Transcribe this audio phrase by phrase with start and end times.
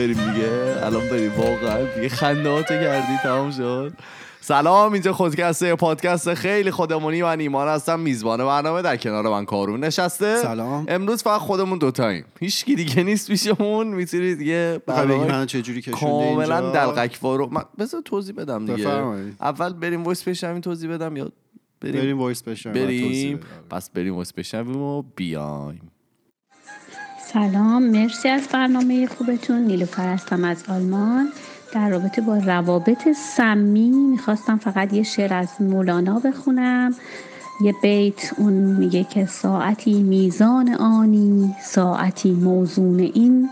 [0.00, 0.76] بریم دیگه.
[0.82, 1.32] الان بریم.
[1.36, 3.18] واقعا دیگه خندهاتو کردی.
[3.22, 3.92] تمام شد.
[4.40, 4.92] سلام.
[4.92, 8.00] اینجا خودکسته پادکست خیلی خودمونی من ایمان هستم.
[8.00, 10.36] میزبان برنامه در کنار من کارون نشسته.
[10.36, 10.84] سلام.
[10.88, 12.24] امروز فقط خودمون دوتاییم.
[12.40, 13.86] هیچ کی دیگه نیست پیشمون.
[13.86, 18.88] می‌تونید دیگه من چه جوری کشونده کاملا اینجا؟ دلقک رو من بذار توضیح بدم دیگه.
[19.40, 21.28] اول بریم voice بشنویم توضیح بدم یا
[21.80, 23.40] بریم؟ بریم voice بریم.
[23.70, 25.90] پس بریم voice بشنویم و بیایم.
[27.32, 29.64] سلام مرسی از برنامه خوبتون.
[29.64, 31.28] نیلوفر هستم از آلمان.
[31.72, 36.94] در رابطه با روابط سمی می‌خواستم فقط یه شعر از مولانا بخونم.
[37.64, 43.50] یه بیت اون میگه که ساعتی میزان آنی ساعتی موزون این.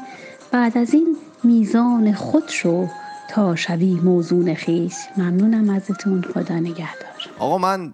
[0.53, 2.87] بعد از این میزان خود شو
[3.31, 4.95] تا شوی موزون خیش.
[5.17, 7.29] ممنونم ازتون خدا نگهدار.
[7.39, 7.93] آقا من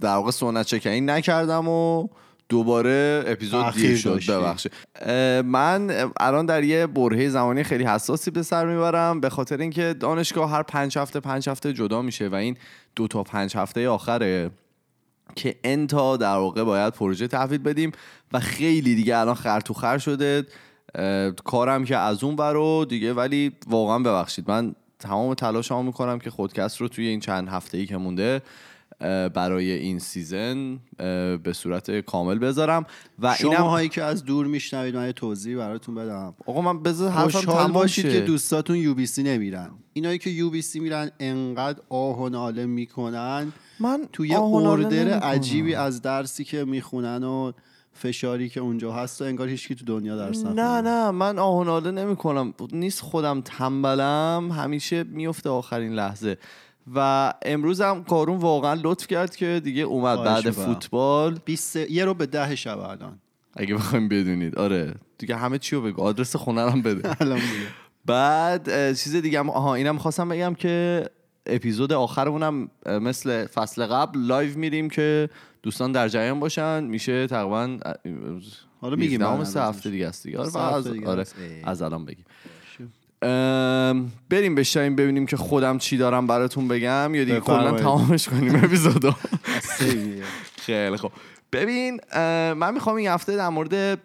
[0.00, 2.08] در واقع سنت چکنی نکردم و
[2.48, 4.20] دوباره اپیزود دیر شد.
[4.28, 4.72] ببخشید.
[5.44, 10.50] من الان در یه برهه زمانی خیلی حساسی به سر می‌برم به خاطر اینکه دانشگاه
[10.50, 12.56] هر پنج هفته پنج هفته جدا میشه و این
[12.96, 14.50] دو تا پنج هفته آخره
[15.34, 17.92] که انتا در واقع باید پروژه تحویل بدیم
[18.32, 20.46] و خیلی دیگه الان خر تو خر شده.
[21.44, 24.50] کارم که از اون برو دیگه ولی واقعا ببخشید.
[24.50, 28.42] من تمام تلاشمو می‌کنم که خودکست رو توی این چند هفته ای که مونده
[29.34, 30.78] برای این season
[31.42, 32.86] به صورت کامل بذارم.
[33.18, 36.34] و اینم شما هایی که از دور میشنوید من توضیح براتون بدم.
[36.46, 38.12] آقا من بذار حرفم تمام باشید.
[38.12, 39.70] که دوستاتون UBC نمیرن.
[39.92, 43.52] اینایی که UBC میرن انقدر آه و ناله می‌کنن.
[43.80, 45.20] من توی نمی‌کنم.
[45.22, 47.52] عجیبی از درسی که می‌خونن و
[47.92, 50.90] فشاری که اونجا هست و انگار هیچکی تو دنیا درس نه نخونده.
[50.90, 54.52] نه من آه و ناله نمی کنم نیست خودم تنبلم.
[54.52, 56.38] همیشه میفته آخرین لحظه.
[56.94, 60.50] و امروز هم کارون واقعا لطف کرد که دیگه اومد بعد.
[60.50, 61.38] فوتبال.
[61.44, 63.18] 20 یه رو به ده شب الان.
[63.56, 64.58] اگه بخوایم بدونید.
[64.58, 64.94] آره.
[65.18, 66.02] دیگه همه چی رو بگو.
[66.02, 67.16] آدرس خونه هم بده.
[68.06, 71.04] بعد چیز دیگه هم آها اینم خواستم بگم که
[71.46, 75.28] اپیزود آخرمونم مثل فصل قبل live میریم که
[75.62, 76.84] دوستان در جریان باشن.
[76.84, 77.78] میشه تقریبا
[78.80, 79.90] حالا میگیم 19 بعداً سه هفته.
[79.90, 80.38] دیگه است دیگه.
[80.38, 81.24] آره, از, آره.
[81.64, 82.24] از الان بگیم.
[84.30, 87.14] بریم بشنویم ببینیم که خودم چی دارم براتون بگم.
[87.14, 87.72] یا دیگه کلا.
[87.72, 89.14] تمامش کنیم اپیزودو.
[90.58, 90.96] خیلی.
[90.96, 91.12] خوب.
[91.52, 92.00] ببین
[92.54, 94.00] من می‌خوام این هفته در مورد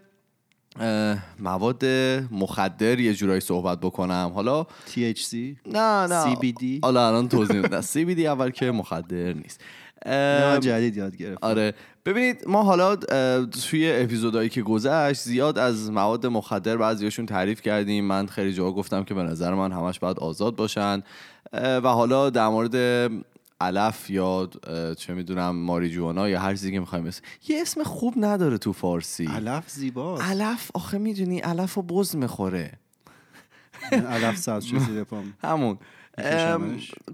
[1.40, 1.86] مواد
[2.32, 4.32] مخدر یه جورایی صحبت بکنم.
[4.36, 5.36] حالا THC
[5.66, 6.36] نه نه.
[6.36, 9.62] CBD؟ حالا الان توضیح نه CBD اول که مخدر نیست.
[10.06, 11.48] نه، جدید یاد گرفتم.
[11.48, 11.74] آره.
[12.10, 12.96] ببینید ما حالا
[13.46, 18.06] توی اپیزودهایی که گذشت زیاد از مواد مخدر بعضیاشون تعریف کردیم.
[18.06, 21.04] من خیلی جا گفتم که به نظر من همش باید آزاد باشن.
[21.54, 22.76] و حالا در مورد
[23.62, 24.50] علف یا
[24.98, 29.26] چه می‌دونم ماریجوانا یا هر چیزی که می‌خوایم اسم یه اسم خوب نداره تو فارسی.
[29.26, 30.24] علف زیباست.
[30.24, 32.72] علف؟ آخه می‌دونی علف و بز می‌خوره.
[33.92, 34.50] من علف
[35.04, 35.34] پام.
[35.44, 35.78] همون.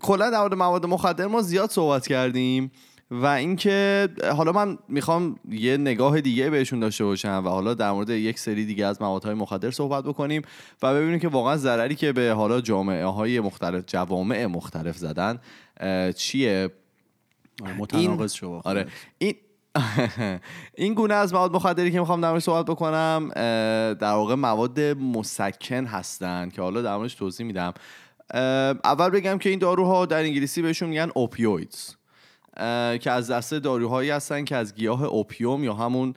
[0.02, 2.72] کلا در مورد مواد مخدر ما زیاد صحبت کردیم.
[3.12, 8.10] و اینکه حالا من می‌خوام یه نگاه دیگه بهشون داشته باشم و حالا در مورد
[8.10, 10.42] یک سری دیگه از موادهای مخدر صحبت بکنیم
[10.82, 15.40] و ببینیم که واقعا ضرری که به حالا جامعه های مختلف جوامع مختلف زدن
[16.16, 16.70] چیه؟
[17.64, 18.88] آره، متناقض شو آره.
[19.18, 19.34] این
[20.78, 23.30] این گونه از مواد مخدری که می‌خوام در صحبت بکنم
[23.94, 27.74] در واقع مواد مسکن هستن که حالا در موردش توضیح میدم.
[28.84, 31.96] اول بگم که این داروها در انگلیسی بهشون میگن اوپیویدز
[33.00, 36.14] که از دسته داروهایی هستن که از گیاه اوپیوم یا همون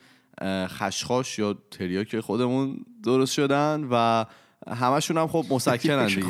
[0.66, 4.24] خشخاش یا تریاک خودمون درست شدن و
[4.70, 6.26] همشون هم خب مسکنن دیگه.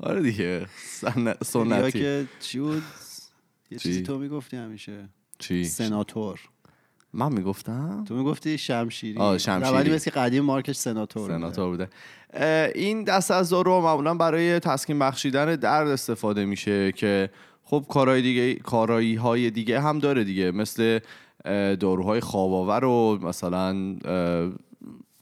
[0.00, 0.66] آره دیگه.
[1.44, 1.92] سنتی.
[1.92, 2.82] که چی بود؟
[3.70, 5.08] یه چی؟ چیزی تو می‌گفتی همیشه.
[5.38, 6.40] چی؟ سناتور.
[7.12, 9.18] من می‌گفتم؟ تو می‌گفتی شمشیری.
[9.18, 9.76] آه، شمشیری.
[9.76, 11.34] ولی مثل که قدیم مارکش سناتور بوده.
[11.34, 11.88] سناتور بوده.
[12.32, 17.30] اه، این دست از دارو معمولا برای تسکین بخشیدن درد استفاده میشه که
[17.70, 20.50] خب کارهای دیگه کارایی های دیگه هم داره دیگه.
[20.50, 20.98] مثل
[21.80, 23.96] داروهای خواباور و مثلا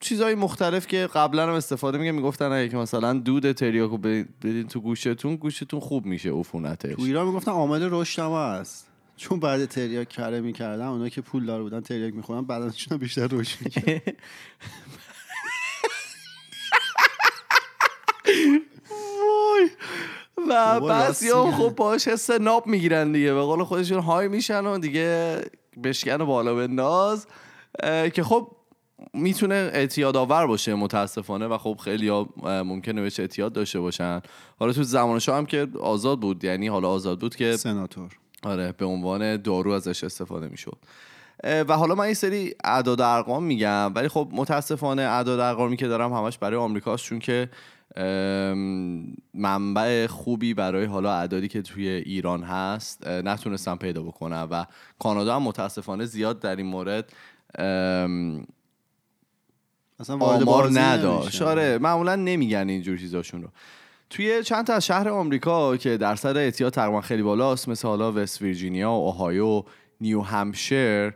[0.01, 4.81] چیزهای مختلف که قبلا هم استفاده میگه می‌گفتن اگه که مثلا دود تریاکو بدین تو
[4.81, 6.95] گوشتون گوشتون خوب میشه عفونتش.
[6.95, 8.87] تو ایران می‌گفتن عامل رشد هم هست.
[9.17, 13.27] چون بعد تریاک کره می‌کردن اونا که پول دار بودن تریاک می‌خورن بدنشون هم بیشتر
[13.27, 14.03] رشد می‌کرد.
[20.51, 21.53] و بعضی هم.
[21.53, 23.35] خب باش حس ناب می‌گیرن دیگه.
[23.35, 25.41] به قول خودشون های میشن و دیگه
[25.85, 27.27] بشکن و بالا بنداز.
[27.83, 28.49] اه، که خب
[29.15, 34.21] می‌تونه اعتیاد آور باشه متاسفانه و خب خیلی ها ممکنه بهش اعتیاد داشته باشن.
[34.59, 38.11] حالا تو زمان شاه هم که آزاد بود یعنی حالا آزاد بود که سناتور.
[38.43, 40.79] آره به عنوان دارو ازش استفاده می‌شد.
[41.45, 46.13] و حالا من این سری اعداد ارقام میگم ولی خب متاسفانه اعداد ارقامی که دارم
[46.13, 47.49] همش برای آمریکاست چون که
[49.35, 54.67] منبع خوبی برای حالا اعدادی که توی ایران هست نتونستم پیدا بکنم و
[54.99, 57.13] کانادا هم متاسفانه زیاد در این مورد
[60.01, 61.43] اصلا آمار نداشت.
[61.43, 63.49] آره معمولا نمیگن اینجور چیزاشون رو.
[64.11, 68.43] توی چند تا از شهر آمریکا که درصد اعتیاد تقریبا خیلی بالاست مثل حالا وست
[68.43, 69.63] ویرجینیا و اوهایو
[70.01, 71.15] نیو همشر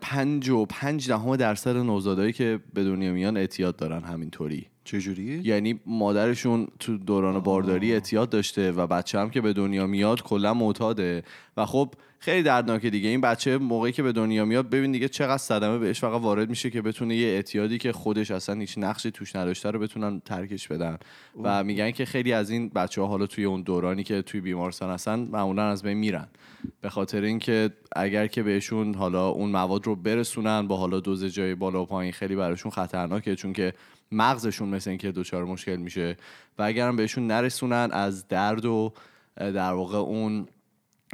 [0.00, 4.66] پنج و پنج دهم درصد نوزادایی که به دنیا میان اعتیاد دارن همینطوری.
[4.86, 10.22] چجوری؟ یعنی مادرشون تو دوران بارداری اعتیاد داشته و بچه هم که به دنیا میاد
[10.22, 11.22] کلا معتاده.
[11.56, 13.08] و خب خیلی دردناکه دیگه.
[13.08, 16.70] این بچه موقعی که به دنیا میاد ببین دیگه چقدر صدمه بهش فقط وارد میشه
[16.70, 20.98] که بتونه یه اعتیادی که خودش اصلا هیچ نقشی توش نداشته رو بتونن ترکش بدن.
[21.42, 24.90] و میگن که خیلی از این بچه ها حالا توی اون دورانی که توی بیمارستان
[24.90, 26.28] هستن معمولا از بین میرن.
[26.80, 31.54] به خاطر اینکه اگر که بهشون حالا اون مواد رو برسونن با حالا دوز جای
[31.54, 33.36] بالا و پایین خیلی براشون خطرناکه.
[33.36, 33.72] چون که
[34.12, 36.16] مغزشون مثل اینکه دچار مشکل میشه
[36.58, 38.92] و اگرم بهشون نرسونن از درد و
[39.36, 40.48] در واقع اون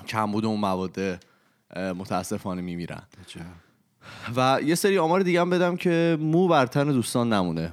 [0.06, 1.24] کمبود اون مواد
[1.76, 3.02] متاسفانه میمیرن.
[4.36, 7.72] و یه سری آمار دیگه هم بدم که مو بر تن دوستان نمونه.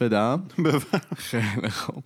[0.00, 0.42] بدم؟
[1.16, 2.04] خیلی خوب.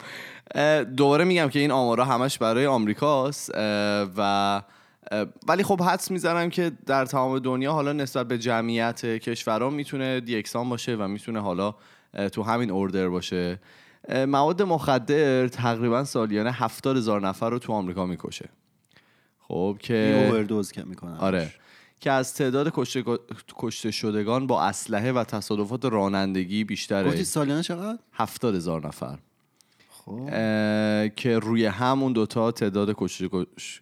[0.96, 3.50] دوباره میگم که این آمارا همش برای آمریکاست
[4.16, 4.62] و
[5.48, 10.68] ولی خب حدس می‌زنم که در تمام دنیا حالا نسبت به جمعیت کشورها می‌تونه یکسان
[10.68, 11.74] باشه و می‌تونه حالا
[12.32, 13.60] تو همین اوردر باشه.
[14.28, 18.48] مواد مخدر تقریبا سالیانه هفتاد هزار نفر رو تو آمریکا می‌کشه.
[19.40, 21.52] خب که اووردوز که می‌کنن آره.
[22.00, 23.04] که از تعداد کشته,
[23.56, 27.08] کشته شدگان با اسلحه و تصادفات رانندگی بیشتره.
[27.08, 29.18] گفتی سالیانه چقدر؟ هفتاد هزار نفر.
[31.16, 32.96] که روی همون دوتا تعداد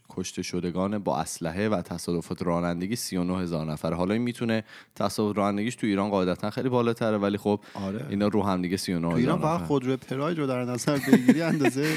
[0.09, 3.93] کشته, شدگان با اسلحه و تصادفات رانندگی 39 هزار نفر.
[3.93, 4.65] حالا این می‌تونه
[4.95, 8.07] تصادف رانندگیش تو ایران قاعدتا خیلی بالاتره ولی خب آره.
[8.11, 11.93] اینا رو هم دیگه 39 هزار ایران فقط خودرو پراید رو در نظر بگیری اندازه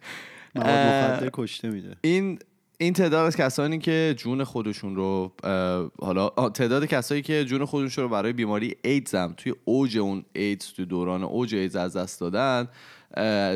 [0.54, 1.96] مواد کشته میده.
[2.00, 2.38] این
[2.78, 5.32] این تعداد از کسانی که جون خودشون رو
[5.98, 10.72] حالا تعداد کسایی که جون خودشون رو برای بیماری ایدز هم توی اوج اون ایدز
[10.72, 12.68] توی دوران اوج ایدز از دست دادن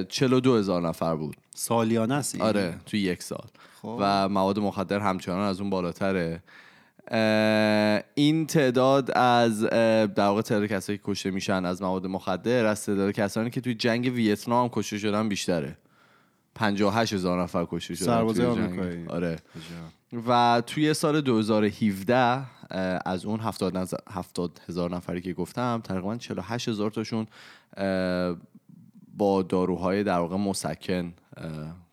[0.09, 1.37] 42 هزار نفر بود.
[1.55, 3.47] سالیانه است آره توی یک سال.
[3.83, 3.97] خب.
[4.01, 6.43] و مواد مخدر همچنان از اون بالاتره.
[8.15, 13.13] این تعداد از در واقع تعداد کسایی که کشته میشن از مواد مخدر از تعداد
[13.13, 15.79] کسانی که توی جنگ ویتنام کشته شدن بیشتره.
[16.55, 19.07] 58 هزار نفر کشته شدن سربازای آمریکایی.
[19.07, 19.37] آره.
[20.29, 22.43] و توی سال 2017
[23.07, 27.27] از اون 70 هزار نفری که گفتم تقریبا 48 هزار تاشون
[29.19, 31.15] با داروهای در واقع مسکن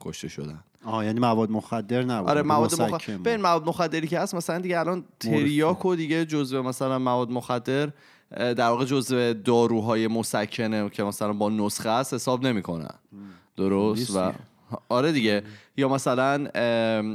[0.01, 0.59] کشته شدن.
[0.85, 2.29] آه یعنی مواد مخدر نبود.
[2.29, 6.61] آره مواد مخدر ببین مواد مخدری که هست مثلا دیگه الان تریاک و دیگه جزء
[6.61, 7.89] مثلا مواد مخدر
[8.31, 12.95] در واقع جزء داروهای مسکنه که مثلا با نسخه است حساب نمی‌کنن.
[13.57, 14.33] درست؟ و
[14.89, 15.43] آره دیگه.
[15.77, 16.37] یا مثلا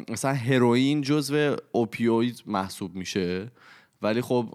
[0.09, 3.50] مثلا هروئین جزء اوپیوید محسوب میشه
[4.02, 4.47] ولی خب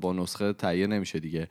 [0.00, 1.48] با نسخه تهیه نمیشه دیگه.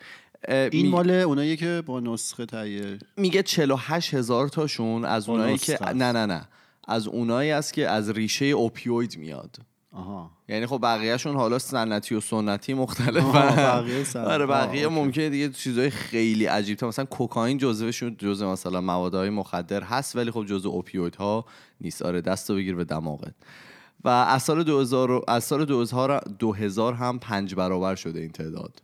[0.49, 6.11] این مال اونایی که با نسخه تهیه میگه 48 هزار تاشون از اونایی که نه
[6.11, 6.47] نه نه.
[6.87, 9.57] از اونایی است که از ریشه اوپیوید میاد.
[9.91, 10.31] آها.
[10.49, 16.45] یعنی خب بقیهشون حالا سنتی و سنتی مختلف بقیه آره بقیه ممکنه دیگه چیزای خیلی
[16.45, 21.45] عجیب تا مثلا کوکائین جزوشون جزء مثلا موادهای مخدر هست ولی خب جزء اوپیوید ها
[21.81, 22.01] نیست.
[22.01, 23.33] آره دستو بگیر به دماغت.
[24.03, 25.65] و از سال 2000 از سال
[26.39, 28.81] 2000 هم پنج برابر شده این تعداد.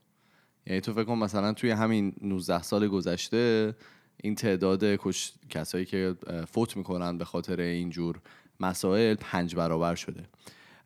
[0.67, 3.75] یعنی تو فکر کن مثلا توی همین 19 سال گذشته
[4.23, 5.31] این تعداد کش...
[5.49, 6.15] کسایی که
[6.51, 8.19] فوت می‌کنن به خاطر اینجور
[8.59, 10.23] مسائل پنج برابر شده.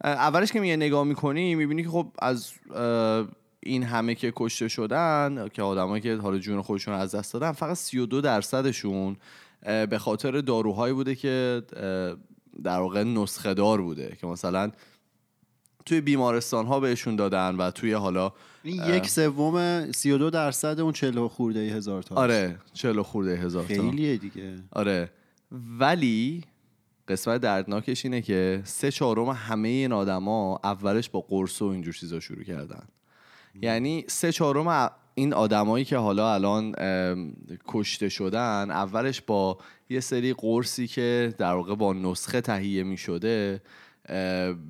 [0.03, 2.51] اولش که میگه نگاه می‌کنی می‌بینی که خب از
[3.60, 7.77] این همه که کشته شدن که آدمایی که حالا جون خودشون از دست دادن فقط
[7.77, 9.17] 32 درصدشون
[9.62, 11.63] به خاطر داروهایی بوده که
[12.63, 14.17] در واقع نسخه دار بوده.
[14.22, 14.72] که مثلا
[15.86, 18.34] توی بیمارستان ها بهشون دادن و توی حالا
[18.65, 22.15] این یک سوم 32 درصد اون 40 خورده هزار تا.
[22.15, 23.67] آره 40 خورده هزار تا.
[23.67, 24.53] خیلیه دیگه.
[24.72, 25.12] آره.
[25.51, 26.43] ولی
[27.07, 32.19] قسمت دردناکش اینه که سه چهارم همه این آدما اولش با قرص و اینجور چیزا
[32.19, 32.84] شروع کردن.
[33.62, 36.75] یعنی سه چهارم این آدمایی که حالا الان
[37.67, 39.57] کشته شدن اولش با
[39.89, 43.62] یه سری قرصی که در واقع با نسخه تهیه می شده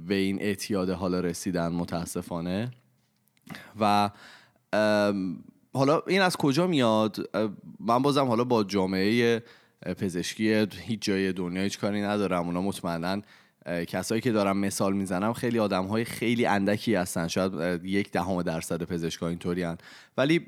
[0.07, 2.71] به این اعتیاد حالا رسیدن متاسفانه.
[3.79, 4.09] و
[5.73, 7.29] حالا این از کجا میاد؟
[7.79, 9.43] من بازم حالا با جامعه
[9.97, 12.45] پزشکی هیچ جای دنیا هیچ کاری ندارم.
[12.45, 13.21] اونا مطمئنا
[13.87, 17.27] کسایی که دارم مثال می‌زنم خیلی آدم های خیلی اندکی هستن.
[17.27, 19.65] شاید یک دهم درصد پزشکا اینطوری
[20.17, 20.45] ولی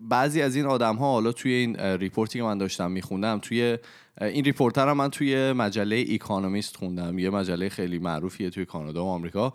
[0.00, 3.78] بعضی از این آدم ها حالا توی این report ی که من داشتم میخوندم توی
[4.20, 7.18] این report هم من توی مجله Economist خوندم.
[7.18, 9.52] یه مجله خیلی معروفیه توی کانادا و آمریکا.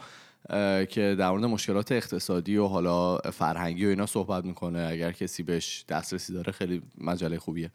[0.89, 4.87] که در مورد مشکلات اقتصادی و حالا فرهنگی و اینا صحبت می‌کنه.
[4.91, 7.71] اگر کسی بهش دسترسی داره خیلی مجله خوبیه.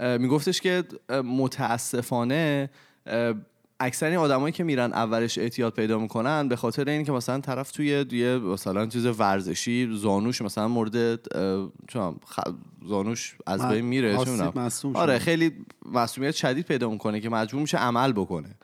[0.00, 0.84] میگفتش که
[1.24, 2.70] متاسفانه
[3.80, 8.06] اکثر این آدمایی که میرن اولش اعتیاد پیدا می‌کنن به خاطر اینکه مثلا طرف توی
[8.12, 12.52] یه مثلا چیز ورزشی زانوش مثلا مورد خ-
[12.86, 14.16] زانوش از بین میره
[14.96, 15.18] آره.
[15.18, 15.52] خیلی
[15.92, 18.54] مسئولیت شدید پیدا می‌کنه که مجبور میشه عمل بکنه.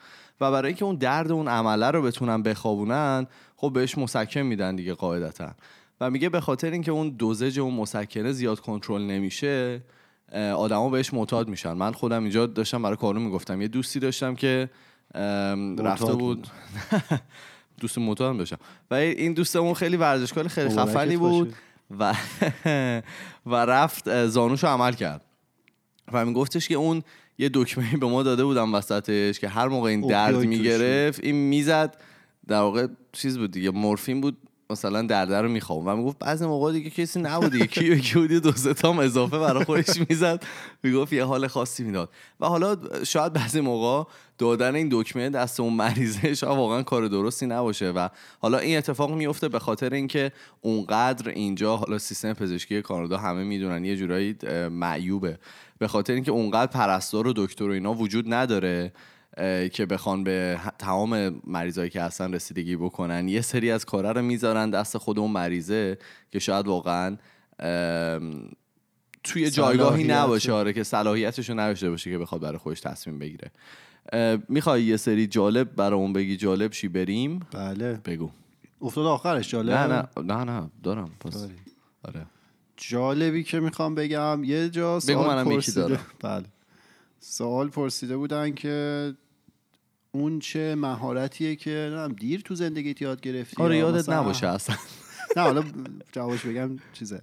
[0.40, 4.94] و برای اینکه اون درد اون عمله رو بتونن بخوابونن خب بهش مسکن میدن دیگه
[4.94, 5.50] قاعدتا.
[6.00, 9.82] و میگه به خاطر اینکه اون دوزج اون مسکنه زیاد کنترل نمیشه
[10.56, 11.72] آدما بهش معتاد میشن.
[11.72, 13.62] من خودم اینجا داشتم برای کارو می‌گفتم.
[13.62, 14.70] یه دوستی داشتم که
[15.14, 16.48] رفته معتاد بود.
[17.80, 18.58] دوست معتادم داشتم.
[18.90, 21.16] و این دوستمون خیلی ورزشکار خیلی خفنی.
[21.16, 21.54] بود
[21.98, 22.14] و
[23.46, 25.24] و رفت زانوشو عمل کرد.
[26.12, 27.02] و میگفتش که اون
[27.40, 31.96] یه دکمه به ما داده بودم وسطش که هر موقع این درد می‌گرفت این می‌زد.
[32.48, 34.36] در واقع چیز بود دیگه مورفین بود.
[34.70, 35.86] مثلا درده رو می‌خوام.
[35.86, 37.66] و می‌گفت بعضی موقع دیگه کسی نبود دیگه.
[37.66, 40.42] کی یکی بود یه دو سه تام اضافه برای خودش می‌زد.
[40.82, 42.10] می‌گفت یه حال خاصی می‌داد.
[42.40, 47.46] و حالا شاید بعضی موقع دادن این دکمه دست اون مریضه شاید واقعا کار درستی
[47.46, 47.90] نباشه.
[47.90, 48.08] و
[48.38, 53.84] حالا این اتفاق میفته به خاطر اینکه اونقدر اینجا حالا سیستم پزشکی کانادا همه می‌دونن
[53.84, 54.36] یه جورایی
[54.70, 55.38] معیوبه.
[55.78, 58.92] به خاطر اینکه اونقدر پرستار و دکتر و اینا وجود نداره.
[59.72, 64.70] که بخوان به تمام مریضایی که هستن رسیدگی بکنن یه سری از کارا رو می‌ذارن
[64.70, 65.98] دست خود اون مریضه
[66.30, 67.16] که شاید واقعا
[69.24, 70.04] توی جایگاهی.
[70.04, 70.52] نباشه.
[70.52, 73.50] آره که صلاحیتش رو نداشته باشه که بخواد برای خودش تصمیم بگیره.
[74.48, 78.00] می‌خوای یه سری جالب برامون بگی جالب چی بریم؟ بله.
[78.04, 78.30] بگو.
[78.82, 80.34] افتاد آخرش جالب؟ نه نه.
[80.34, 80.70] نه نه.
[80.82, 81.10] دارم.
[81.20, 81.46] پس.
[82.02, 82.26] آره.
[82.76, 86.06] جالبی که می‌خوام بگم یه جا سوال منم یکی پرسیده دارم.
[86.22, 86.44] بله.
[87.20, 89.14] سوال پرسیده بودن که
[90.12, 94.46] اون چه مهارتیه که نمی‌دونم دیر تو زندگیت یاد گرفتی آره یا یادت مثلا- نباشه
[94.46, 94.76] اصلا.
[95.36, 95.64] نه حالا
[96.12, 97.20] جوابش بگم چیزه.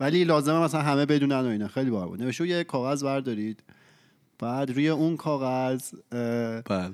[0.00, 1.68] ولی لازمه مثلا همه بدونن و اینا.
[1.68, 2.22] خیلی باحال بود.
[2.22, 3.62] نوشته بود یه کاغذ بردارید.
[4.38, 5.92] بعد روی اون کاغذ
[6.64, 6.92] بله.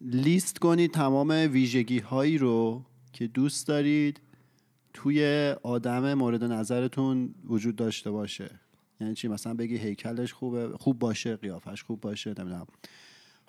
[0.00, 2.82] لیست کنید تمام ویژگی هایی رو
[3.12, 4.20] که دوست دارید
[4.94, 8.50] توی آدم مورد نظرتون وجود داشته باشه.
[9.00, 12.66] یعنی چی؟ مثلا بگی هیکلش خوبه خوب باشه قیافش خوب باشه نمی‌دونم.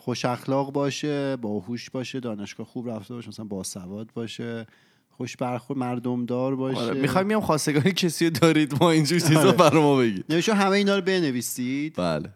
[0.02, 4.68] خوش اخلاق باشه باهوش باشه دانشگاه خوب رفته باشه مثلا باسواد باشه
[5.10, 6.80] خوش برخورد مردمدار باشه.
[6.82, 9.52] آره می‌خوایم میام خواستگاری کسی دارید ما اینجور چیزا آره.
[9.52, 10.26] برای ما بگید.
[10.30, 11.96] نوشته همه اینا رو بنویسید.
[11.96, 12.30] بله.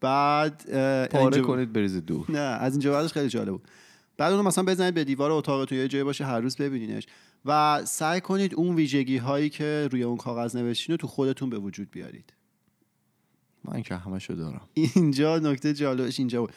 [0.00, 0.62] بعد
[1.10, 2.30] پاره اینجا- کنید بریزید دور.
[2.30, 3.68] نه از اینجا بعدش خیلی جالب بود.
[4.16, 7.06] بعد اونو مثلا بزنید به دیوار اتاقتون یه جایی باشه هر روز ببینینش.
[7.44, 11.58] و سعی کنید اون ویژگی هایی که روی اون کاغذ نوشتین رو تو خودتون به
[11.58, 12.32] وجود بیارید.
[13.72, 14.60] من که همشو دارم.
[14.74, 16.52] اینجا نکته جالبش اینجا بود.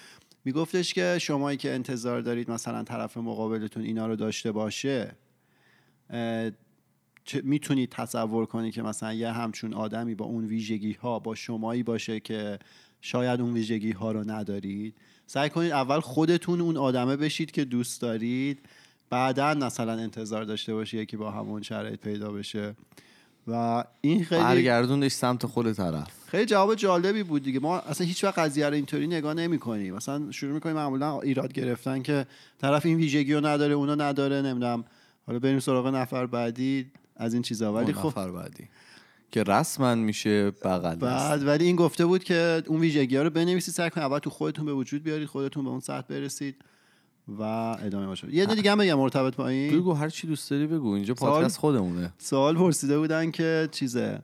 [0.46, 5.16] میگفتش که شمایی که انتظار دارید مثلا طرف مقابلتون اینا رو داشته باشه
[7.44, 12.20] می‌تونید تصور کنید که مثلا یه همچون آدمی با اون ویژگی ها با شمایی باشه
[12.20, 12.60] که
[13.02, 14.96] شاید اون ویژگی ها رو ندارید؟
[15.28, 18.60] سعی کنید اول خودتون اون آدمه بشید که دوست دارید
[19.10, 22.76] بعدا مثلا انتظار داشته باشید یکی با همون شرایط پیدا بشه.
[23.48, 26.08] و این خیلی برگردوندش سمت خود طرف.
[26.28, 27.60] خیلی جواب جالبی بود دیگه.
[27.60, 31.54] ما اصلا هیچ وقت قضیه رو اینطوری نگاه نمی کنیم مثلا شروع می‌کنیم معمولا ایراد
[31.54, 32.26] گرفتن که
[32.62, 34.84] طرف این ویژگی رو نداره اونو نداره نمی‌دونم.
[35.28, 37.74] حالا بریم سراغ نفر بعدی از این چیزا.
[37.74, 38.68] ولی خب نفر بعدی.
[39.32, 40.96] که رسما میشه بغل.
[40.96, 44.30] بعد ولی این گفته بود که اون ویژگی ها رو بنویسید سعی کنید اول تو
[44.30, 46.56] خودتون به وجود بیارید خودتون به اون سطح برسید.
[47.28, 48.36] و ادامه باشه.
[48.36, 49.80] یه دیگه هم بگم مرتبط با این.
[49.80, 50.92] بگو هر چی دوست داری بگو.
[50.92, 52.14] اینجا پادکست خودمونه.
[52.18, 54.20] سوال پرسیده بودن که چیزه.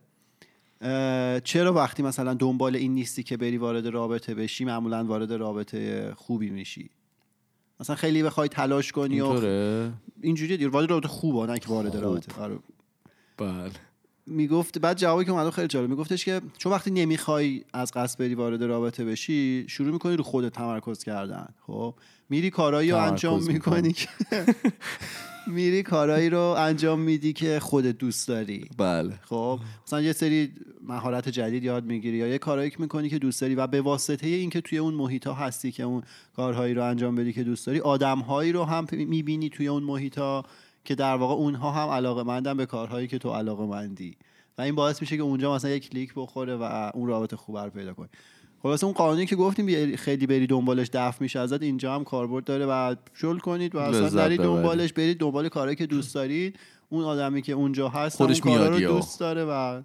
[1.43, 6.49] چرا وقتی مثلا دنبال این نیستی که بری وارد رابطه بشی معمولا وارد رابطه خوبی
[6.49, 6.89] میشی؟
[7.79, 9.41] مثلا خیلی بخوای تلاش کنی و
[10.21, 11.95] اینجوری دیر وارد رابطه خوبه نه که وارد.
[11.95, 12.41] رابطه.
[12.41, 12.59] آره.
[13.37, 13.71] بله.
[14.27, 18.35] می‌گفت بعد جوابی که اومد خیلی جالب میگفتش که چون وقتی نمی‌خوای از قصد بری
[18.35, 21.93] وارد رابطه بشی شروع می‌کنی رو خودت تمرکز کردن خب؟
[22.29, 23.93] میری کارایی رو انجام می‌کنی.
[23.93, 24.07] که
[25.47, 28.69] میری کارایی رو انجام میدی که خودت دوست داری.
[28.77, 29.19] بله.
[29.23, 33.41] خب؟ مثلا یه سری مهارت جدید یاد می‌گیری یا یه کارایی که می‌کنی که دوست
[33.41, 36.03] داری و به واسطه اینکه توی اون محیط ها هستی که اون
[36.35, 40.45] کارهایی رو انجام بدی که دوست داری آدمهایی رو هم می‌بینی توی اون محیط ها
[40.87, 44.17] که در واقع اونها هم علاقه مندن به کارهایی که تو علاقه مندی
[44.57, 47.69] و این باعث میشه که اونجا مثلا یک کلیک بخوره و اون رابطه خوب رو
[47.69, 48.07] پیدا کنی
[48.63, 52.43] خلاص اون قانونی که گفتیم بی- خیلی بری دنبالش دفع میشه ازت اینجا هم کاربرد
[52.43, 54.41] داره و شل کنید و اصلا نرید.
[54.41, 58.69] دنبالش برید دنبال کارهایی که دوست دارید اون آدمی که اونجا هست خودش اون کارا
[58.69, 58.79] رو.
[58.79, 59.81] دوست داره و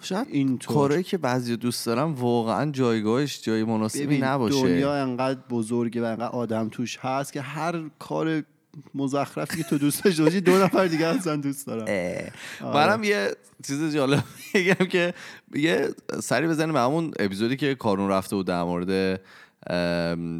[0.00, 0.74] شاید اینطور.
[0.76, 6.28] کارهایی که بعضی دوست دارم واقعا جایگاهش جای مناسبی نباشه دنیا انقدر بزرگه و انقدر
[6.28, 8.42] آدم توش هست که هر کار
[8.94, 12.32] مزخرفی که تو دوست داشته باشی دو نفر دیگه هستن دوست دارن آره.
[12.62, 13.30] منم یه
[13.66, 15.14] چیز جالب بگم که
[15.54, 15.88] یه
[16.22, 19.20] سری بزنیم به همون اپیزودی که کارون رفته بود در مورد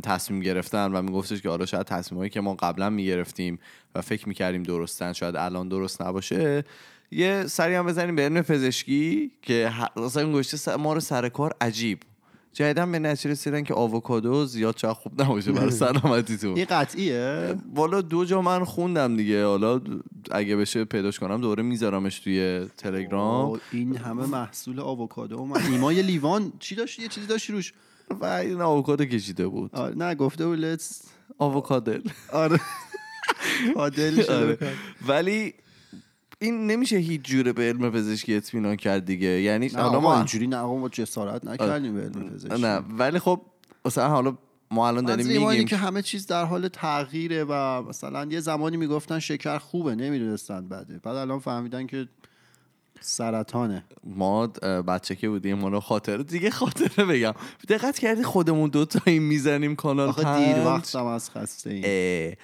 [0.03, 3.59] تصمیم گرفتن و میگفتش که آره شاید تصمیمایی که ما قبلا می‌گرفتیم
[3.95, 6.65] و فکر می‌کردیم درستن شاید الان درست نباشه.
[7.11, 11.99] یه سری هم بزنیم به علم پزشکی که اصلا گوشته ما رو سر کار عجیب.
[12.55, 17.55] جدیدن به نتیجه رسیدن که آووکادو زیاد شاید خوب نباشه برای سلامتیتون این قطعیه.
[17.75, 19.45] والا دو جا من خوندم دیگه.
[19.45, 19.81] حالا
[20.31, 23.61] اگه بشه پیداش کنم دوره میذارمش توی تلگرام.
[23.73, 26.53] این همه محصول آووکادو اومد ایما یه لیوان.
[26.59, 27.73] چی داشت یه چیزی داشتی روش.
[28.21, 29.71] و این آووکادو کشیده بود.
[29.75, 30.85] آره نه گفته بود let's
[31.39, 32.01] آووکادل.
[32.33, 32.61] آره.
[33.77, 34.59] آره.
[35.09, 35.55] ولی
[36.45, 39.29] این نمیشه هیچ جوره به علم پزشکی اطمینان کرد دیگه.
[39.29, 43.41] یعنی نه حالا ما اینجوری نه ما جسارت نکردیم به علم پزشکی؟ نه ولی خب
[43.85, 44.37] مثلا حالا
[44.71, 49.19] ما الان داریم میگیم که همه چیز در حال تغییره و مثلا یه زمانی می‌گفتن
[49.19, 52.09] شکر خوبه نمی‌دونستن بده بعد الان فهمیدن که
[53.01, 53.85] سرطانه.
[54.05, 54.47] ما
[54.87, 57.35] بچه که بودیم ما رو خاطره دیگه خاطره بگم.
[57.69, 62.35] دقت کردی خودمون دوتا این می‌زنیم کانال آخه؟ دیر وقتم از خسته این اه،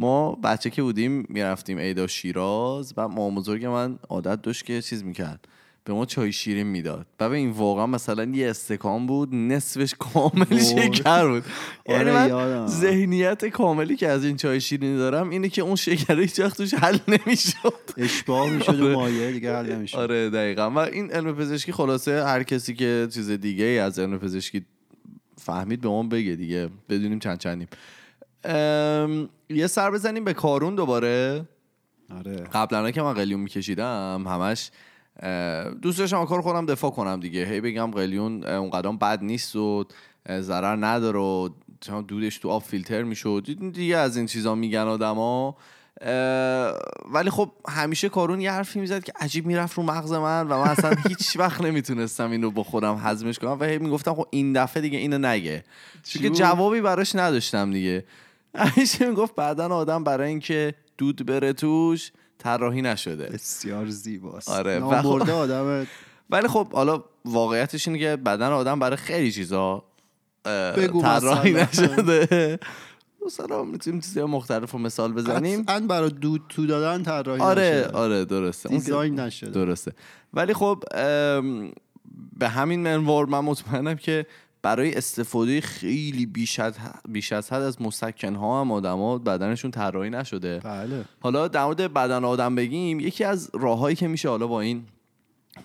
[0.00, 5.04] ما بچه که بودیم می‌رفتیم ایدا شیراز و مامان بزرگ من عادت داشت که چیز
[5.04, 5.48] می‌کرد
[5.84, 7.06] به ما چای شیرین می‌داد.
[7.20, 10.58] و به این واقعا مثلا یه استکان بود نصفش کامل.
[10.58, 11.44] شکر بود.
[11.88, 12.66] یعنی آره، من یادم.
[12.66, 16.74] ذهنیت کاملی که از این چای شیرین دارم اینه که اون شکر هیچ وقت توش
[16.74, 17.74] حل نمی‌شد.
[17.96, 18.94] اشباه می‌شد آره.
[18.94, 19.96] و مایه دیگه حل نمی‌شد.
[19.98, 20.70] آره دقیقا.
[20.70, 24.64] و این علم پزشکی خلاصه هر کسی که چیز دیگه ای از علم پزشکی
[25.38, 26.68] فهمید به ما بگه دیگه.
[26.88, 27.68] بدونیم چند چندیم.
[29.48, 31.44] یه سر بزنیم به کارون دوباره.
[32.18, 32.36] آره.
[32.36, 34.70] قبلا که من قلیون میکشیدم همش
[35.82, 37.44] دوست داشتم کار خودم دفاع کنم دیگه.
[37.44, 39.84] هی بگم قلیون اه، اون قدم بد نیست و
[40.40, 41.48] ضرر نداره و
[41.80, 43.46] چون دودش تو آب فیلتر می‌شد.
[43.72, 45.56] دیگه از این چیزا میگن آدما.
[47.12, 50.68] ولی خب همیشه کارون یه حرفی می‌زد که عجیب می‌رفت رو مغز من و من
[50.68, 53.56] اصلا هیچ وقت نمی‌تونستم این رو با خودم هضمش کنم.
[53.60, 55.64] و هی می‌گفتم خب این دفعه دیگه اینو نگه.
[56.02, 58.04] چون که؟ جوابی براش نداشتم دیگه.
[58.54, 63.26] همیشه می‌گفت بعدن آدم برای اینکه دود بره توش طراحی نشده.
[63.26, 64.48] بسیار زیباست.
[64.48, 65.86] آره، و نامرده آدم.
[66.30, 69.84] ولی خب حالا واقعیتش اینه که بدن آدم برای خیلی چیزا
[71.02, 71.52] طراحی.
[71.52, 72.58] نشده.
[73.26, 75.62] مثلا می‌تونیم چیزای مختلف رو مثال بزنیم.
[75.62, 77.96] قطعا برای دود تو دادن طراحی آره نشده.
[77.96, 78.68] آره درسته.
[78.68, 79.50] دیزاین نشده.
[79.50, 79.92] درسته.
[80.34, 80.84] ولی خب
[82.38, 84.26] به همین منوار من مطمئنم که
[84.62, 86.74] برای استفاده خیلی بیش از
[87.08, 90.58] بیش از حد از مسکن ها هم آدما بدنشون طراحی نشده.
[90.58, 91.04] بله.
[91.20, 94.84] حالا در مورد بدن آدم بگیم یکی از راههایی که میشه حالا با این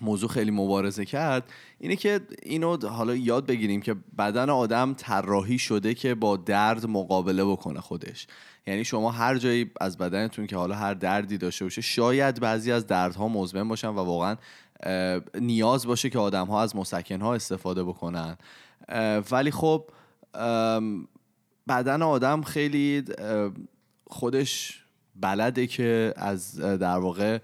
[0.00, 1.44] موضوع خیلی مبارزه کرد
[1.78, 7.44] اینه که اینو حالا یاد بگیریم که بدن آدم طراحی شده که با درد مقابله
[7.44, 8.26] بکنه خودش.
[8.66, 12.86] یعنی شما هر جایی از بدنتون که حالا هر دردی داشته باشه شاید بعضی از
[12.86, 14.36] دردها مزمن باشن و واقعا
[15.40, 18.36] نیاز باشه که آدم ها از مسکن ها استفاده بکنن.
[19.30, 19.90] ولی خب
[21.68, 23.04] بدن آدم خیلی
[24.06, 24.82] خودش
[25.20, 27.38] بلده که از در واقع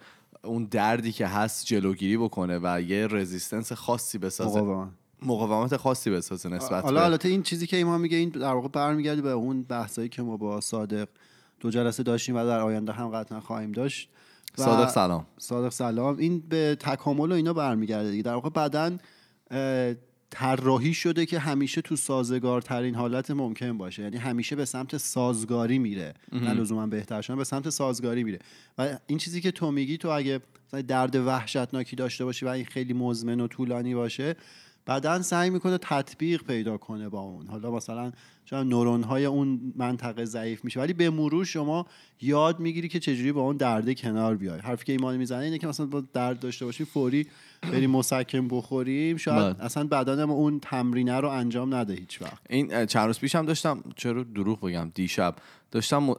[0.45, 4.61] اون دردی که هست جلوگیری بکنه و یه رزیستنس خاصی بسازه.
[4.61, 4.91] مقاومت.
[5.23, 9.23] مقاومت خاصی بسازه نسبت حالا البته این چیزی که ایمان میگه این در واقع برمیگرده
[9.23, 11.09] به اون بحثایی که ما با صادق
[11.61, 14.09] دو جلسه داشتیم و در آینده هم قطعا خواهیم داشت.
[14.57, 15.27] صادق سلام.
[15.39, 16.19] صادق سلام.
[16.19, 18.23] این به تکامل و اینا برمیگرده دیگه.
[18.23, 18.99] در واقع بدن
[20.33, 24.03] طراحی شده که همیشه تو سازگارترین حالت ممکن باشه.
[24.03, 26.15] یعنی همیشه به سمت سازگاری میره.
[26.33, 28.39] نه لزوما بهتر شدن به سمت سازگاری میره.
[28.79, 30.41] و این چیزی که تو میگی تو اگه
[30.89, 34.37] درد وحشتناکی داشته باشی و این خیلی مزمن و طولانی باشه
[34.87, 37.47] بدن سعی می‌کنه تطبیق پیدا کنه با اون.
[37.47, 38.13] حالا مثلا
[38.45, 41.87] شاید نورون های اون منطقه ضعیف میشه ولی به مرور شما
[42.21, 44.61] یاد می‌گیری که چجوری با اون درد کنار بیای.
[44.61, 47.27] حرفی که ایمان می‌زنه اینه که مثلا با درد داشته باشیم فوری
[47.63, 49.65] بریم مسکن بخوریم شاید بله.
[49.65, 52.41] اصلا بدن ما اون تمرینه رو انجام نده هیچ وقت.
[52.51, 55.35] این چند روز پیشم داشتم چرا دروغ بگم؟ دیشب
[55.71, 56.15] داشتم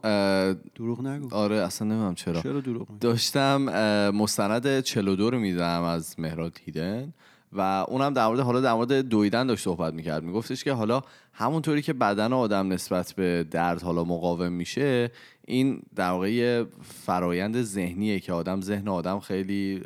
[0.75, 1.35] دروغ نگو.
[1.35, 2.41] آره اصلا نمی‌دونم چرا.
[2.41, 3.61] چرا دروغ داشتم
[4.09, 7.13] مستند 42 رو میدم از مهراد هیدن.
[7.53, 10.23] و اونم در مورد حالا در مورد دویدن داشت صحبت می‌کرد.
[10.23, 11.01] میگفتش که حالا
[11.33, 15.11] همونطوری که بدن آدم نسبت به درد حالا مقاوم میشه
[15.47, 16.63] این در واقع
[17.05, 19.81] فرایند ذهنیه که آدم ذهن آدم خیلی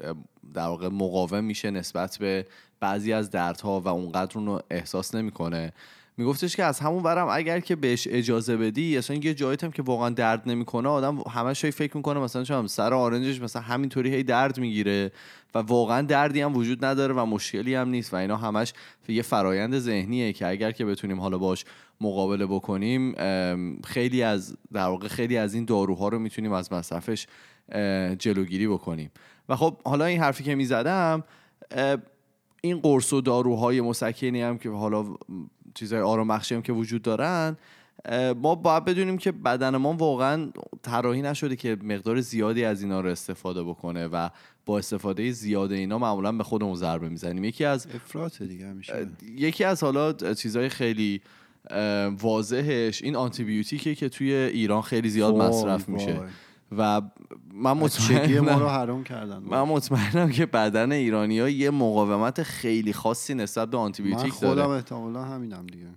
[0.53, 2.45] در واقع مقاوم میشه نسبت به
[2.79, 5.73] بعضی از دردها و اونقدر اون رو احساس نمی‌کنه.
[6.17, 9.81] میگفتش که از همون برم اگر که بهش اجازه بدی اصلا یه جایی هم که
[9.81, 14.23] واقعا درد نمی‌کنه آدم همش هی فکر می‌کنه مثلا چون سر آرنجش مثلا همینطوری هی
[14.23, 15.11] درد می‌گیره
[15.55, 18.73] و واقعا دردی هم وجود نداره و مشکلی هم نیست و اینا همش
[19.07, 21.65] یه فرایند ذهنیه که اگر که بتونیم حالا باش
[22.01, 23.15] مقابله بکنیم
[23.83, 27.27] خیلی از در واقع خیلی از این داروها رو می‌تونیم از مصرفش
[28.19, 29.11] جلوگیری بکنیم.
[29.49, 31.23] و خب حالا این حرفی که می‌زدم
[32.61, 35.05] این قرص و داروهای مسکنی هم که حالا
[35.73, 37.57] چیزهای آرام هم که وجود دارن
[38.41, 43.09] ما باید بدونیم که بدن ما واقعا طراحی نشده که مقدار زیادی از اینا رو
[43.09, 44.29] استفاده بکنه و
[44.65, 47.43] با استفاده زیاد اینا معمولا به خودمون ضربه می‌زنیم.
[47.43, 49.07] یکی از افراط دیگه میشه.
[49.35, 51.21] یکی از حالا چیزهای خیلی
[52.21, 56.21] واضحش این آنتی بیوتیکه که توی ایران خیلی زیاد مصرف میشه.
[56.77, 57.01] و
[57.53, 59.37] من مطمئنم ما رو حرام کردن.
[59.37, 64.49] من مطمئنم که بدن ایرانی ها یه مقاومت خیلی خاصی نسبت به آنتی بیوتیک من
[64.49, 65.87] خودم احتمالا همینم دیگه.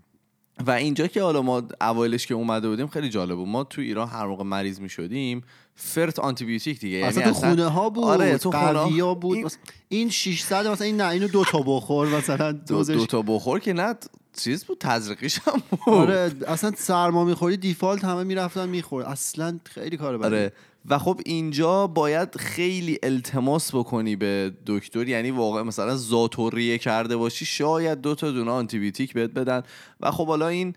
[0.66, 3.48] و اینجا که حالا ما اوایلش که اومده بودیم خیلی جالب بود.
[3.48, 5.42] ما تو ایران هر موقع مریض می شدیم
[5.74, 9.37] فرت آنتی بیوتیک دیگه اصلا یعنی تو خونه ها بود آره تو خونه ها بود.
[9.37, 9.50] این,
[9.88, 13.72] این 600 مثلا این نه اینو دو تا بخور مثلا دو, دو تا بخور که
[13.72, 13.94] نه
[14.42, 15.94] چیز بود؟ تزریقیش هم بود.
[15.94, 20.26] آره اصلا سرما می‌خوری دیفالت همه می‌رفتن میخور اصلا خیلی کار بدی.
[20.26, 20.53] آره.
[20.88, 25.09] و خب اینجا باید خیلی التماس بکنی به دکتر.
[25.09, 29.62] یعنی واقعا مثلا زاتوریه کرده باشی شاید دو تا دونه آنتیبیوتیک بهت بدن.
[30.00, 30.74] و خب حالا این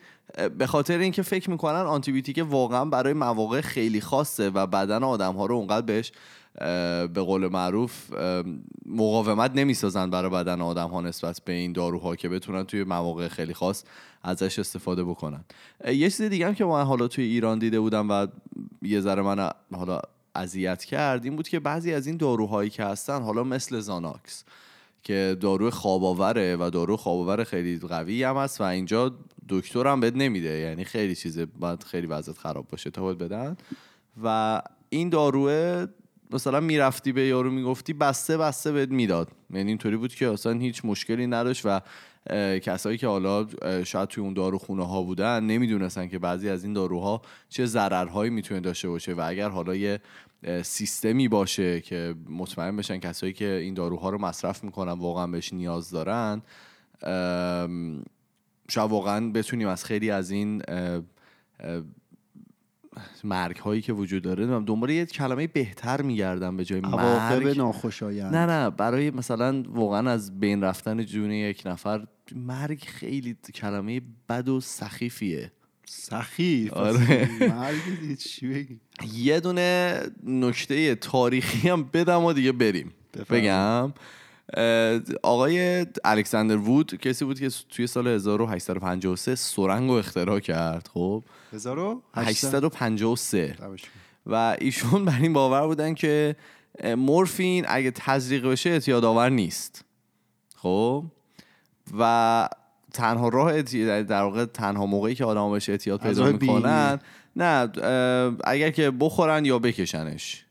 [0.57, 5.45] به خاطر اینکه فکر می‌کنن آنتیبیوتیک واقعا برای مواقع خیلی خاصه و بدن آدم ها
[5.45, 6.11] رو اونقدر بهش
[7.13, 8.13] به قول معروف
[8.85, 13.53] مقاومت نمی‌سازن برای بدن آدم ها نسبت به این داروها که بتونن توی مواقع خیلی
[13.53, 13.83] خاص
[14.23, 15.43] ازش استفاده بکنن.
[15.85, 18.27] یه چیز دیگه هم که من حالا توی ایران دیده بودم و
[18.81, 19.99] یه ذره من حالا
[20.35, 24.43] اذیت کرد این بود که بعضی از این داروهایی که هستن حالا مثل زاناکس
[25.03, 29.11] که دارو خواباوره و دارو خواباور خیلی قوی هم هست و اینجا
[29.49, 30.49] دکتر هم بد نمیده.
[30.49, 32.89] یعنی خیلی چیزه باید خیلی وضعیت خراب باشه.
[32.89, 33.57] تا باید بدن.
[34.23, 35.85] و این داروه
[36.33, 39.31] مثلا می‌رفتی به یارو می‌گفتی بسته بسته بهت می‌داد.
[39.49, 41.81] یعنی اینطوری بود که اصلا هیچ مشکلی نداشت و
[42.59, 43.47] کسایی که حالا
[43.83, 48.59] شاید توی اون داروخونه ها بودن نمی‌دونستن که بعضی از این داروها چه ضررهایی می‌تونه
[48.59, 49.99] داشته باشه و اگر حالا یه
[50.63, 55.89] سیستمی باشه که مطمئن بشن کسایی که این داروها رو مصرف می‌کنن واقعا بهش نیاز
[55.89, 56.41] دارن
[58.69, 60.61] شاید واقعا بتونیم از خیلی از این
[63.23, 67.57] مرگ هایی که وجود داره دنبال یه کلمه بهتر میگردم به جای مرگ.
[67.57, 68.35] ناخوشایند.
[68.35, 74.49] نه نه برای مثلا واقعا از بین رفتن جون یک نفر مرگ خیلی کلمه بد
[74.49, 75.51] و سخیفیه.
[75.85, 77.29] سخیف؟ آره.
[77.39, 78.79] مرگ چی
[79.13, 82.93] یه دونه نکته تاریخی هم بدم و دیگه بریم.
[83.29, 83.93] بگم.
[85.23, 91.23] آقای الکساندر وود کسی بود که توی سال 1853 سرنگ رو اختراع کرد خب؟
[92.13, 93.55] 1853
[94.25, 96.35] و ایشون بر این باور بودن که
[96.83, 99.85] مورفین اگه تزریق بشه اعتیادآور نیست.
[100.55, 101.05] خب؟
[101.99, 102.49] و
[102.93, 103.61] تنها راه
[104.03, 106.99] در واقع تنها موقعی که آدم بهش اعتیاد پیدا می‌کنن
[107.35, 107.71] نه
[108.43, 110.45] اگر که بخورن یا بکشنش.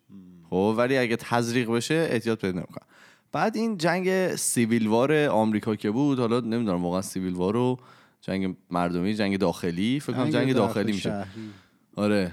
[0.51, 2.87] خب؟ ولی اگه تزریق بشه اعتیاد پیدا نمی‌کنن.
[3.33, 7.79] بعد این جنگ Civil War آمریکا که بود حالا نمی‌دونم واقعا Civil War رو
[8.23, 11.27] جنگ مردمی جنگ داخلی فکر کنم جنگ داخلی میشه.
[11.97, 12.33] آره.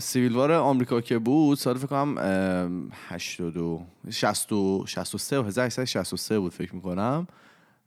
[0.00, 2.18] Civil War آمریکا که بود سال فکر کنم
[3.08, 4.48] 82 60
[4.86, 7.26] 63 و 1863 بود فکر می‌کنم.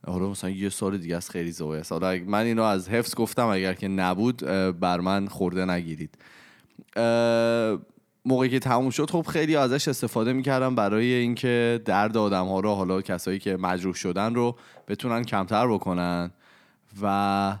[0.06, 1.92] حالا مثلا یه سال دیگه از خیلی زوایه است.
[1.92, 4.36] حالا من اینو از حفظ گفتم اگر که نبود
[4.80, 6.18] بر من خورده نگیرید.
[8.24, 12.74] موقعی که تموم شد خب خیلی ازش استفاده می‌کردم برای اینکه درد آدم ها رو
[12.74, 14.56] حالا کسایی که مجروح شدن رو
[14.88, 16.30] بتونن کمتر بکنن.
[17.02, 17.56] و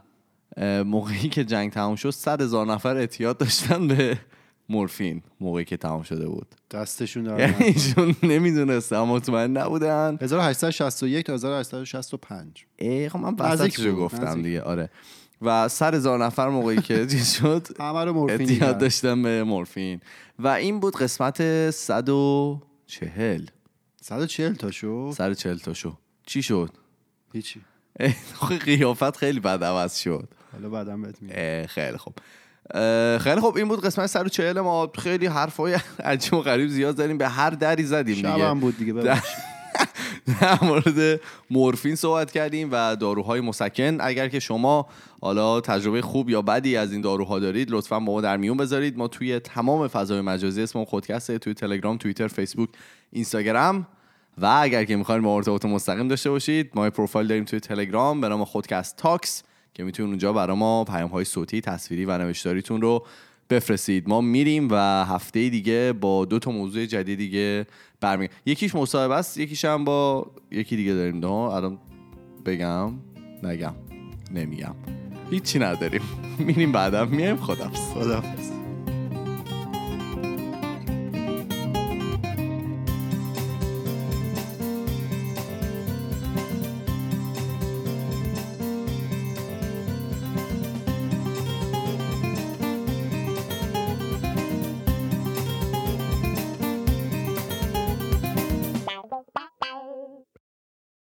[0.84, 4.18] موقعی که جنگ تموم شد صد هزار نفر اعتیاد داشتن به
[4.68, 6.46] مورفین موقعی که تمام شده بود.
[6.70, 10.18] دستشون دارن یعنی ایشون نمی‌دونستن مطمئن نبودن.
[10.20, 14.90] 1861 تا 1865 ای خب من وسطشو گفتم دیگه آره.
[15.42, 17.66] و سر هزار نفر موقعی که چیز شد
[18.28, 20.00] اعتیاد داشتن به مورفین.
[20.38, 23.46] و این بود قسمت 140
[24.02, 26.70] 140 تا شو 140 تا شو چی شد؟
[27.32, 27.60] هیچی.
[28.64, 32.14] قیافت خیلی بد عوض شد حالا بعدم بهت خیلی خوب
[33.18, 37.28] خیلی خوب این بود قسمت 140 ما خیلی حرفای عجیب و غریب زیاد زدیم به
[37.28, 38.92] هر دری زدیم دیگه شبم بود دیگه
[40.40, 44.88] در مورد مورفین صحبت کردیم و داروهای مسکن اگر که شما
[45.20, 48.98] حالا تجربه خوب یا بدی از این داروها دارید لطفا با ما در میون بذارید.
[48.98, 52.68] ما توی تمام فضای مجازی اسم خودکسته توی تلگرام توییتر فیسبوک
[53.12, 53.86] اینستاگرام.
[54.38, 58.28] و اگر که می‌خواین با ارتباط مستقیم داشته باشید ما پروفایل داریم توی تلگرام به
[58.28, 59.42] نام خودکست تاکس
[59.74, 63.06] که می‌تونید اونجا برای ما پیام های صوتی تصویری و نوشتاریتون رو
[63.50, 64.08] بفرستید.
[64.08, 67.66] ما میریم و هفته دیگه با دو تا موضوع جدید دیگه
[68.00, 71.18] برمی یکیش مصاحبه است یکیش هم با یکی دیگه داریم.
[71.18, 71.78] نه الان
[72.46, 72.92] بگم
[73.42, 73.74] نگم
[74.30, 74.74] نمیگم.
[75.30, 76.02] هیچی نداریم.
[76.46, 77.08] میریم بعدم.
[77.08, 78.51] میایم خدافظ خداحافظ.